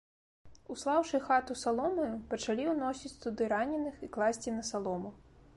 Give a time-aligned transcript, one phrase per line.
[0.75, 5.17] Услаўшы хату саломаю, пачалі ўносіць туды раненых і класці на салому.